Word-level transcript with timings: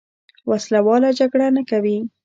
وسله 0.49 0.79
واله 0.87 1.09
جګړه 1.19 1.47
نه 1.55 1.61
کوي. 1.69 1.97